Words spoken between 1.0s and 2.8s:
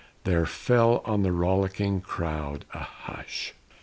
on the rollicking crowd a